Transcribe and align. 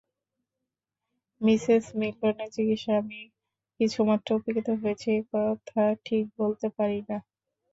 Mrs 1.41 1.83
মিল্টনের 1.99 2.49
চিকিৎসায় 2.55 2.99
আমি 3.01 3.19
কিছুমাত্র 3.79 4.27
উপকৃত 4.37 4.67
হয়েছি, 4.81 5.07
এ-কথা 5.13 5.75
ঠিক 6.05 6.23
বলতে 6.39 6.67
পারি 6.77 6.99
না। 7.09 7.17